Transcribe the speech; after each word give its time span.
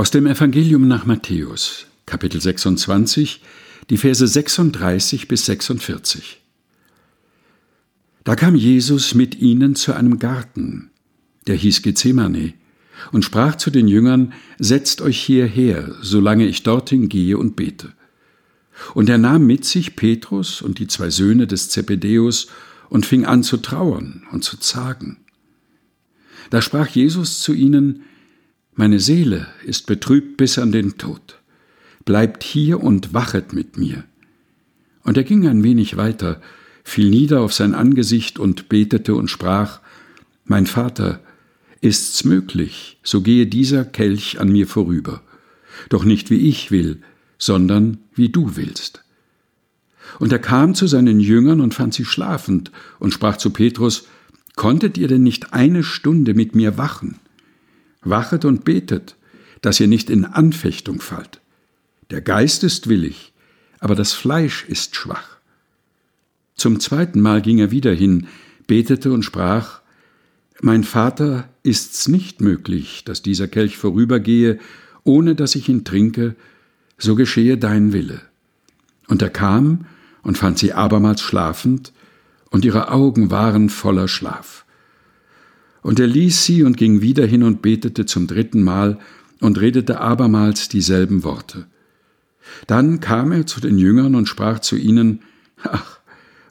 Aus 0.00 0.10
dem 0.10 0.26
Evangelium 0.26 0.88
nach 0.88 1.04
Matthäus, 1.04 1.84
Kapitel 2.06 2.40
26, 2.40 3.42
die 3.90 3.98
Verse 3.98 4.26
36 4.26 5.28
bis 5.28 5.44
46. 5.44 6.40
Da 8.24 8.34
kam 8.34 8.54
Jesus 8.54 9.14
mit 9.14 9.38
ihnen 9.42 9.74
zu 9.74 9.92
einem 9.92 10.18
Garten, 10.18 10.88
der 11.46 11.56
hieß 11.56 11.82
Gethsemane, 11.82 12.54
und 13.12 13.26
sprach 13.26 13.56
zu 13.56 13.68
den 13.68 13.88
Jüngern, 13.88 14.32
Setzt 14.58 15.02
euch 15.02 15.20
hierher, 15.20 15.94
solange 16.00 16.46
ich 16.46 16.62
dorthin 16.62 17.10
gehe 17.10 17.36
und 17.36 17.54
bete. 17.54 17.92
Und 18.94 19.10
er 19.10 19.18
nahm 19.18 19.46
mit 19.46 19.66
sich 19.66 19.96
Petrus 19.96 20.62
und 20.62 20.78
die 20.78 20.86
zwei 20.86 21.10
Söhne 21.10 21.46
des 21.46 21.68
Zebedeus 21.68 22.46
und 22.88 23.04
fing 23.04 23.26
an 23.26 23.42
zu 23.42 23.58
trauern 23.58 24.22
und 24.32 24.44
zu 24.44 24.56
zagen. 24.56 25.18
Da 26.48 26.62
sprach 26.62 26.88
Jesus 26.88 27.40
zu 27.40 27.52
ihnen, 27.52 28.04
meine 28.80 28.98
Seele 28.98 29.46
ist 29.62 29.84
betrübt 29.84 30.38
bis 30.38 30.58
an 30.58 30.72
den 30.72 30.96
Tod. 30.96 31.38
Bleibt 32.06 32.42
hier 32.42 32.82
und 32.82 33.12
wachet 33.12 33.52
mit 33.52 33.76
mir. 33.76 34.04
Und 35.02 35.18
er 35.18 35.22
ging 35.22 35.46
ein 35.46 35.62
wenig 35.62 35.98
weiter, 35.98 36.40
fiel 36.82 37.10
nieder 37.10 37.42
auf 37.42 37.52
sein 37.52 37.74
Angesicht 37.74 38.38
und 38.38 38.70
betete 38.70 39.14
und 39.16 39.28
sprach, 39.28 39.80
Mein 40.46 40.64
Vater, 40.64 41.20
ist's 41.82 42.24
möglich, 42.24 42.98
so 43.02 43.20
gehe 43.20 43.46
dieser 43.46 43.84
Kelch 43.84 44.40
an 44.40 44.50
mir 44.50 44.66
vorüber, 44.66 45.20
doch 45.90 46.04
nicht 46.04 46.30
wie 46.30 46.48
ich 46.48 46.70
will, 46.70 47.02
sondern 47.36 47.98
wie 48.14 48.30
du 48.30 48.56
willst. 48.56 49.04
Und 50.18 50.32
er 50.32 50.38
kam 50.38 50.74
zu 50.74 50.86
seinen 50.86 51.20
Jüngern 51.20 51.60
und 51.60 51.74
fand 51.74 51.92
sie 51.92 52.06
schlafend 52.06 52.72
und 52.98 53.12
sprach 53.12 53.36
zu 53.36 53.50
Petrus, 53.50 54.08
Konntet 54.56 54.96
ihr 54.96 55.06
denn 55.06 55.22
nicht 55.22 55.52
eine 55.52 55.84
Stunde 55.84 56.32
mit 56.32 56.54
mir 56.54 56.78
wachen? 56.78 57.20
Wachet 58.02 58.44
und 58.44 58.64
betet, 58.64 59.16
dass 59.60 59.80
ihr 59.80 59.88
nicht 59.88 60.10
in 60.10 60.24
Anfechtung 60.24 61.00
fallt. 61.00 61.40
Der 62.10 62.20
Geist 62.20 62.64
ist 62.64 62.88
willig, 62.88 63.32
aber 63.78 63.94
das 63.94 64.12
Fleisch 64.12 64.64
ist 64.64 64.96
schwach. 64.96 65.38
Zum 66.54 66.80
zweiten 66.80 67.20
Mal 67.20 67.40
ging 67.40 67.58
er 67.58 67.70
wieder 67.70 67.92
hin, 67.92 68.26
betete 68.66 69.12
und 69.12 69.22
sprach, 69.22 69.80
Mein 70.60 70.84
Vater, 70.84 71.48
ist's 71.62 72.08
nicht 72.08 72.40
möglich, 72.40 73.04
dass 73.04 73.22
dieser 73.22 73.48
Kelch 73.48 73.76
vorübergehe, 73.76 74.58
ohne 75.04 75.34
dass 75.34 75.54
ich 75.54 75.68
ihn 75.68 75.84
trinke, 75.84 76.36
so 76.98 77.14
geschehe 77.14 77.56
dein 77.56 77.92
Wille. 77.92 78.20
Und 79.08 79.22
er 79.22 79.30
kam 79.30 79.86
und 80.22 80.36
fand 80.36 80.58
sie 80.58 80.72
abermals 80.72 81.22
schlafend, 81.22 81.92
und 82.50 82.64
ihre 82.64 82.90
Augen 82.90 83.30
waren 83.30 83.68
voller 83.68 84.08
Schlaf. 84.08 84.64
Und 85.82 85.98
er 85.98 86.06
ließ 86.06 86.44
sie 86.44 86.62
und 86.62 86.76
ging 86.76 87.00
wieder 87.00 87.26
hin 87.26 87.42
und 87.42 87.62
betete 87.62 88.06
zum 88.06 88.26
dritten 88.26 88.62
Mal 88.62 88.98
und 89.40 89.60
redete 89.60 90.00
abermals 90.00 90.68
dieselben 90.68 91.24
Worte. 91.24 91.66
Dann 92.66 93.00
kam 93.00 93.32
er 93.32 93.46
zu 93.46 93.60
den 93.60 93.78
Jüngern 93.78 94.14
und 94.14 94.28
sprach 94.28 94.58
zu 94.58 94.76
ihnen, 94.76 95.20
Ach, 95.62 96.00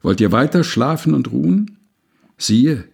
wollt 0.01 0.21
ihr 0.21 0.31
weiter 0.31 0.63
schlafen 0.63 1.13
und 1.13 1.31
ruhen? 1.31 1.77
Siehe, 2.37 2.85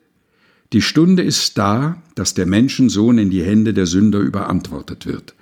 die 0.73 0.81
Stunde 0.81 1.23
ist 1.23 1.57
da, 1.57 2.01
dass 2.15 2.33
der 2.33 2.45
Menschensohn 2.45 3.17
in 3.17 3.29
die 3.29 3.43
Hände 3.43 3.73
der 3.73 3.85
Sünder 3.85 4.19
überantwortet 4.19 5.05
wird. 5.05 5.35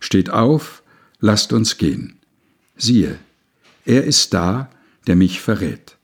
Steht 0.00 0.30
auf, 0.30 0.82
lasst 1.20 1.52
uns 1.52 1.78
gehen. 1.78 2.16
Siehe, 2.76 3.18
er 3.84 4.04
ist 4.04 4.34
da, 4.34 4.70
der 5.06 5.16
mich 5.16 5.40
verrät. 5.40 5.96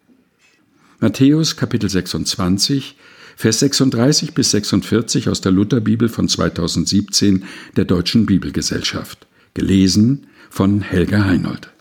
Matthäus 1.00 1.56
Kapitel 1.56 1.90
26, 1.90 2.96
Vers 3.36 3.60
36 3.60 4.34
bis 4.34 4.50
46 4.50 5.28
aus 5.28 5.40
der 5.40 5.52
Lutherbibel 5.52 6.08
von 6.08 6.28
2017 6.28 7.44
der 7.76 7.84
Deutschen 7.84 8.26
Bibelgesellschaft. 8.26 9.26
Gelesen 9.54 10.26
von 10.50 10.80
Helga 10.80 11.24
Heinold. 11.24 11.72